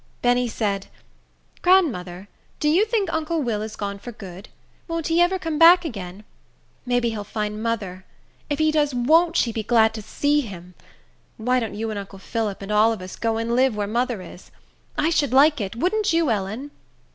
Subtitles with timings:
[0.23, 0.87] Benny said,
[1.61, 2.27] "Grandmother,
[2.59, 4.49] do you think uncle Will has gone for good?
[4.87, 6.23] Won't he ever come back again?
[6.87, 8.03] May be he'll find mother.
[8.49, 10.73] If he does, won't she be glad to see him!
[11.37, 14.23] Why don't you and uncle Phillip, and all of us, go and live where mother
[14.23, 14.49] is?
[14.97, 16.71] I should like it; wouldn't you, Ellen?"